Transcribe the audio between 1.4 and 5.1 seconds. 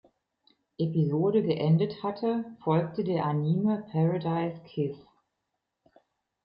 geendet hatte, folgte der Anime "Paradise Kiss".